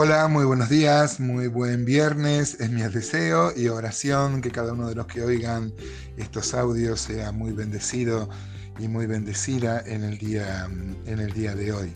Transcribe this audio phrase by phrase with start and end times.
[0.00, 4.88] Hola, muy buenos días, muy buen viernes, es mi deseo y oración que cada uno
[4.88, 5.74] de los que oigan
[6.16, 8.28] estos audios sea muy bendecido
[8.78, 10.70] y muy bendecida en el día,
[11.04, 11.92] en el día de hoy.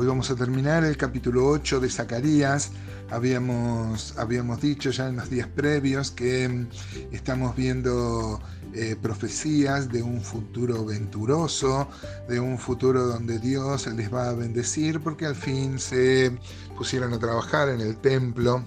[0.00, 2.70] Hoy vamos a terminar el capítulo 8 de Zacarías.
[3.10, 6.64] Habíamos, habíamos dicho ya en los días previos que
[7.12, 8.40] estamos viendo
[8.72, 11.86] eh, profecías de un futuro venturoso,
[12.30, 16.32] de un futuro donde Dios les va a bendecir porque al fin se
[16.78, 18.64] pusieron a trabajar en el templo.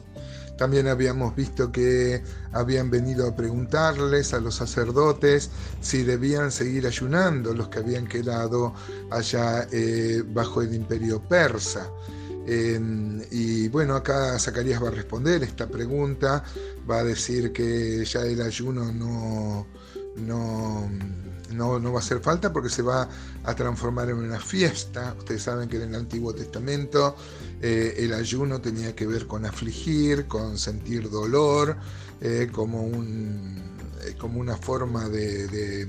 [0.58, 5.50] También habíamos visto que habían venido a preguntarles a los sacerdotes
[5.82, 8.74] si debían seguir ayunando los que habían quedado
[9.10, 11.90] allá eh, bajo el imperio persa.
[12.46, 16.44] y bueno, acá Zacarías va a responder esta pregunta,
[16.90, 19.66] va a decir que ya el ayuno no,
[20.18, 20.90] no,
[21.54, 23.08] no, va a hacer falta porque se va
[23.44, 25.16] a transformar en una fiesta.
[25.18, 27.16] Ustedes saben que en el Antiguo Testamento
[27.62, 31.78] eh, el ayuno tenía que ver con afligir, con sentir dolor,
[32.22, 33.62] eh, como un
[34.18, 35.88] como una forma de,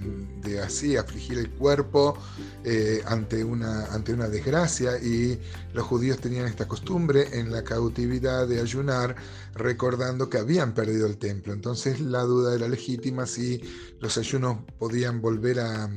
[0.62, 2.16] así afligir el cuerpo
[2.64, 5.40] eh, ante, una, ante una desgracia y
[5.72, 9.16] los judíos tenían esta costumbre en la cautividad de ayunar
[9.54, 11.52] recordando que habían perdido el templo.
[11.52, 13.60] Entonces la duda era legítima si
[14.00, 15.88] los ayunos podían volver a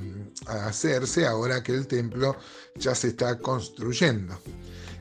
[0.48, 2.36] hacerse ahora que el templo
[2.76, 4.38] ya se está construyendo.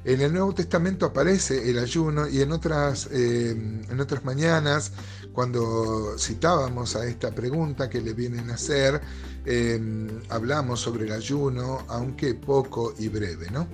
[0.07, 4.93] En el Nuevo Testamento aparece el ayuno y en otras, eh, en otras mañanas,
[5.33, 9.01] cuando citábamos a esta pregunta que le vienen a hacer,
[9.45, 13.51] eh, hablamos sobre el ayuno, aunque poco y breve.
[13.51, 13.67] ¿no?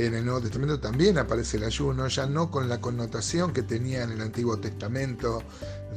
[0.00, 4.02] En el Nuevo Testamento también aparece el ayuno, ya no con la connotación que tenía
[4.02, 5.42] en el Antiguo Testamento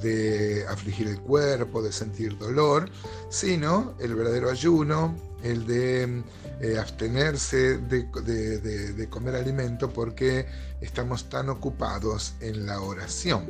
[0.01, 2.89] de afligir el cuerpo, de sentir dolor,
[3.29, 6.21] sino el verdadero ayuno, el de
[6.59, 10.47] eh, abstenerse de, comer alimento porque
[10.81, 13.45] estamos tan ocupados en la oración.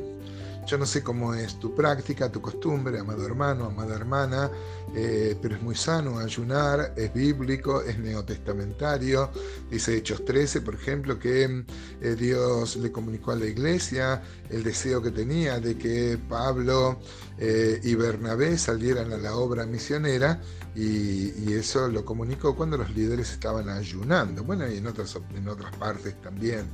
[0.66, 4.50] Yo no sé cómo es tu práctica, tu costumbre, amado hermano, amada hermana,
[4.94, 9.30] eh, pero es muy sano ayunar, es bíblico, es neotestamentario.
[9.70, 11.64] Dice Hechos 13, por ejemplo, que
[12.00, 16.98] eh, Dios le comunicó a la iglesia el deseo que tenía de que Pablo
[17.36, 20.40] y Bernabé salieran a la obra misionera
[20.74, 24.42] y, eso lo comunicó cuando los líderes estaban ayunando.
[24.42, 26.66] Bueno, y en otras, en otras partes también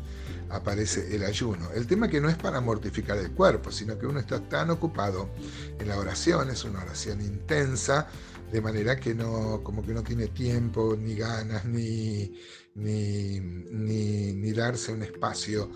[0.49, 1.71] aparece el ayuno.
[1.75, 5.31] El tema que no es para mortificar el cuerpo, sino que uno está tan ocupado
[5.79, 8.09] en la oración, es una oración intensa,
[8.53, 12.31] de manera que no, como que no tiene tiempo, ni ganas, ni,
[12.75, 15.71] ni, ni, ni darse un espacio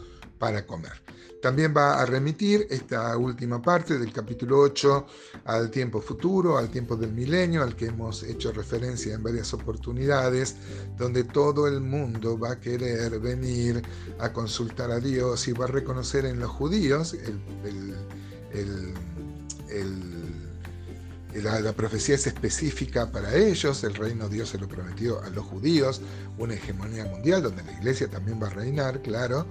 [0.45, 0.93] para comer.
[1.41, 5.07] También va a remitir esta última parte del capítulo 8
[5.47, 10.57] al tiempo futuro, al tiempo del milenio, al que hemos hecho referencia en varias oportunidades,
[10.99, 13.81] donde todo el mundo va a querer venir
[14.19, 17.17] a consultar a Dios y va a reconocer en los judíos
[21.43, 25.31] la, la, profecía es específica para ellos, el reino de Dios se lo prometió a
[25.31, 26.01] los judíos,
[26.39, 29.47] una hegemonía mundial donde la iglesia también va a reinar, claro,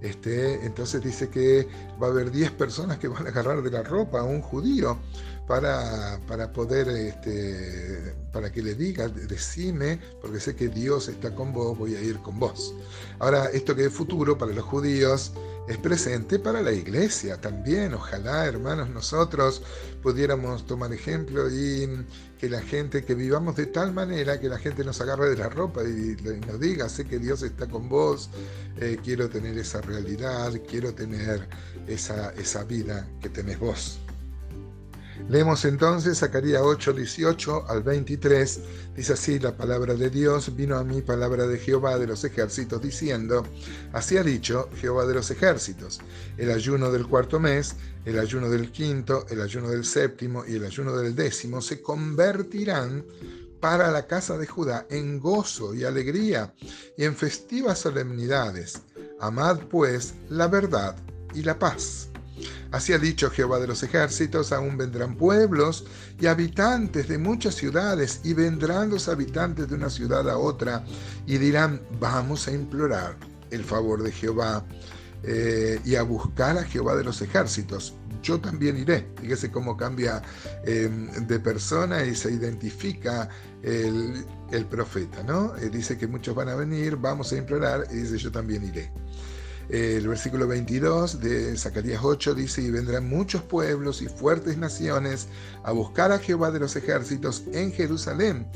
[0.00, 1.68] este, entonces dice que
[2.00, 4.98] va a haber 10 personas que van a agarrar de la ropa a un judío
[5.46, 11.52] para, para poder, este, para que le diga, decime, porque sé que Dios está con
[11.52, 12.74] vos, voy a ir con vos.
[13.18, 15.32] Ahora, esto que es futuro para los judíos,
[15.68, 17.94] es presente para la iglesia también.
[17.94, 19.62] Ojalá, hermanos, nosotros
[20.02, 22.04] pudiéramos tomar ejemplo y
[22.38, 25.48] que la gente, que vivamos de tal manera que la gente nos agarre de la
[25.48, 28.30] ropa y, nos diga, sé que Dios está con vos,
[28.78, 31.48] eh, quiero tener esa realidad, quiero tener
[31.86, 33.98] esa, esa vida que tenés vos.
[35.28, 38.60] Leemos entonces Zacarías 8, 18 al 23.
[38.94, 42.80] Dice así la palabra de Dios, vino a mí palabra de Jehová de los ejércitos,
[42.80, 43.44] diciendo,
[43.92, 46.00] así ha dicho Jehová de los ejércitos,
[46.36, 50.64] el ayuno del cuarto mes, el ayuno del quinto, el ayuno del séptimo y el
[50.64, 53.04] ayuno del décimo se convertirán
[53.58, 56.54] para la casa de Judá en gozo y alegría
[56.96, 58.80] y en festivas solemnidades.
[59.18, 60.94] Amad pues la verdad
[61.34, 62.10] y la paz
[62.72, 65.86] Así ha dicho Jehová de los ejércitos, aún vendrán pueblos
[66.20, 70.84] y habitantes de muchas ciudades, y vendrán los habitantes de una ciudad a otra,
[71.26, 73.16] y dirán, vamos a implorar
[73.50, 74.64] el favor de Jehová
[75.22, 77.94] eh, y a buscar a Jehová de los ejércitos.
[78.22, 79.06] Yo también iré.
[79.20, 80.22] Fíjese cómo cambia
[80.64, 83.28] em, de persona y se identifica
[83.62, 84.24] el,
[84.70, 85.56] profeta, ¿no?
[85.56, 88.90] Eh, dice que muchos van a venir, vamos a implorar, y dice, yo también iré.
[89.68, 95.26] El versículo 22 de Zacarías 8 dice, y vendrán muchos pueblos y fuertes naciones
[95.64, 98.46] a buscar a Jehová de los ejércitos en Jerusalén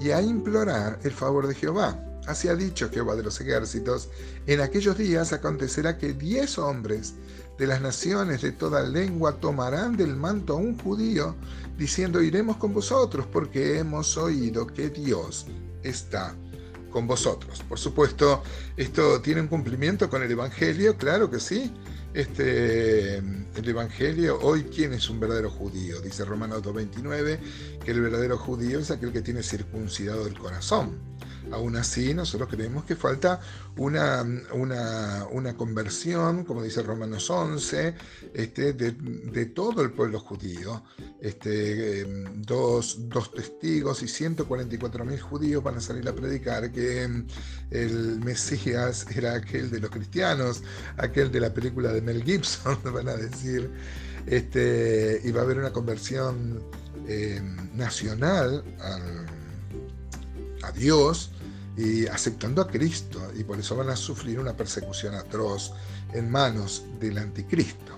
[0.00, 2.02] y a implorar el favor de Jehová.
[2.26, 4.08] Así ha dicho Jehová de los ejércitos,
[4.46, 7.12] en aquellos días acontecerá que diez hombres
[7.58, 11.36] de las naciones de toda lengua tomarán del manto a un judío,
[11.76, 15.46] diciendo, iremos con vosotros, porque hemos oído que Dios
[15.82, 16.34] está
[16.94, 17.60] con vosotros.
[17.68, 18.44] Por supuesto,
[18.76, 21.74] esto tiene un cumplimiento con el Evangelio, claro que sí.
[22.14, 26.00] Este, el Evangelio, hoy, ¿quién es un verdadero judío?
[26.00, 27.38] Dice Romanos 2.29,
[27.84, 30.96] que el verdadero judío es aquel que tiene circuncidado el corazón.
[31.52, 33.40] Aún así, nosotros creemos que falta
[33.76, 37.94] una, una, conversión, como dice Romanos 11,
[38.32, 40.82] este, de, todo el pueblo judío.
[41.20, 42.98] Este, em, dos,
[43.34, 47.26] testigos y 144 mil judíos van a salir a predicar que em,
[47.70, 50.62] el Mesías era aquel de los cristianos,
[50.96, 53.70] aquel de la película de Mel Gibson, van a decir.
[54.26, 56.62] Este, y va a haber una conversión
[57.06, 58.64] em, nacional
[60.64, 61.30] a Dios
[61.76, 65.72] y aceptando a Cristo y por eso van a sufrir una persecución atroz
[66.12, 67.92] en manos del anticristo.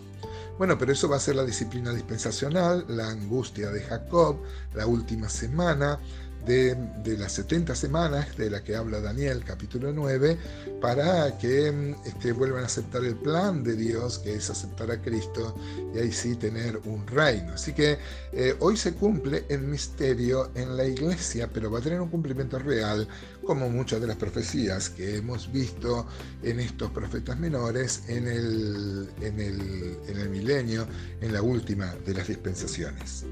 [0.59, 4.39] Bueno, pero eso va a ser la disciplina dispensacional, la angustia de Jacob,
[4.75, 6.01] la última semana,
[6.47, 10.39] de, las 70 semanas de la que habla Daniel capítulo 9
[10.81, 15.57] para que este, vuelvan a aceptar el plan de Dios que es aceptar a Cristo
[15.95, 17.55] y ahí sí tener un reino.
[17.55, 17.99] Así que
[18.33, 22.59] eh, hoy se cumple el misterio en la iglesia, pero va a tener un cumplimiento
[22.59, 23.09] real
[23.45, 26.07] como muchas de las profecías que hemos visto
[26.43, 30.87] en estos profetas menores en el, en el, en el milenio,
[31.21, 33.25] en la última de las dispensaciones.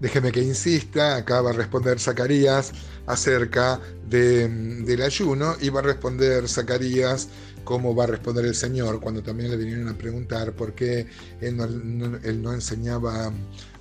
[0.00, 2.72] Déjeme que insista, acá va a responder Zacarías
[3.06, 7.28] acerca del ayuno y va a responder Zacarías
[7.68, 11.06] cómo va a responder el Señor cuando también le vinieron a preguntar por qué
[11.42, 13.30] él no, enseñaba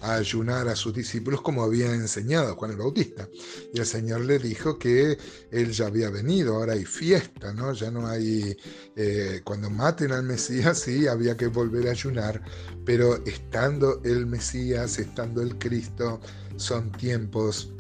[0.02, 3.30] a ayunar a sus discípulos como había enseñado Juan el Bautista.
[3.74, 5.18] Y el Señor le dijo que
[5.52, 7.72] él ya había venido, ahora hay fiesta, ¿no?
[7.72, 8.58] Ya no hay,
[8.98, 12.44] eh, cuando maten al Mesías, sí, había que volver a ayunar,
[12.84, 16.20] pero estando el Mesías, estando el Cristo,
[16.58, 17.72] son tiempos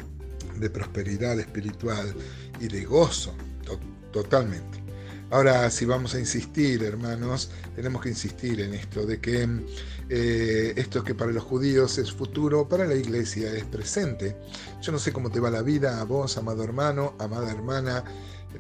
[0.57, 2.15] de prosperidad espiritual
[2.62, 3.36] y de gozo,
[4.13, 4.76] totalmente.
[5.29, 9.45] Ahora, si vamos a insistir, hermanos, tenemos que insistir en esto, de que
[10.07, 14.38] eh, esto que para los judíos es futuro, para la iglesia es presente.
[14.81, 18.06] Yo no sé cómo te va la vida a vos, amado hermano, amada hermana,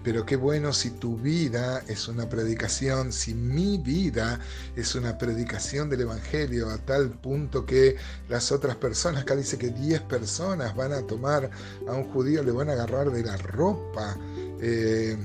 [0.03, 4.41] pero qué bueno si tu vida es una predicación, si mi vida
[4.75, 7.95] es una predicación del Evangelio a tal punto que
[8.27, 11.49] las otras personas, acá dice que 10 personas van a tomar
[11.87, 14.17] a un judío, le van a agarrar de la ropa.
[14.59, 15.15] Eh,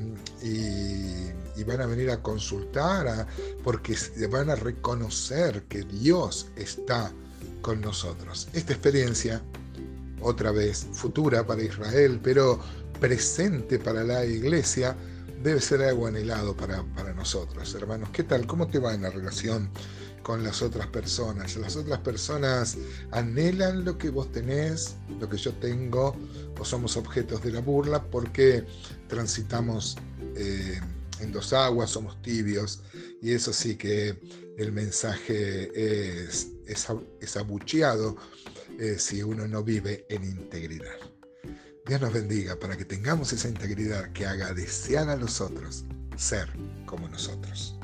[0.42, 1.31] y,
[1.64, 3.26] van a venir a consultar
[3.62, 3.96] porque
[4.30, 7.12] van a reconocer que Dios está
[7.60, 8.48] con nosotros.
[8.52, 9.42] Esta experiencia,
[10.20, 12.60] otra vez futura para Israel, pero
[13.00, 14.96] presente para la iglesia,
[15.42, 18.10] debe ser algo anhelado para, para nosotros, hermanos.
[18.12, 18.46] ¿Qué tal?
[18.46, 19.70] ¿Cómo te va en la relación
[20.22, 21.56] con las otras personas?
[21.56, 22.76] Las otras personas
[23.10, 26.14] anhelan lo que vos tenés, lo que yo tengo,
[26.58, 28.64] o somos objetos de la burla porque
[29.08, 29.96] transitamos
[30.36, 30.80] eh,
[31.22, 32.82] en dos aguas, somos tibios,
[33.20, 34.18] y eso sí que
[34.58, 36.48] el mensaje es,
[37.36, 38.16] abucheado
[38.78, 40.96] eh, si uno no vive en integridad.
[41.86, 45.84] Dios nos bendiga para que tengamos esa integridad que haga desear a los otros
[46.16, 46.48] ser
[46.86, 47.76] como nosotros.